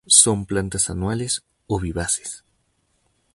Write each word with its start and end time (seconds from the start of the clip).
Son 0.07 0.45
plantas 0.47 0.89
anuales 0.89 1.43
o 1.67 1.79
vivaces. 1.79 2.43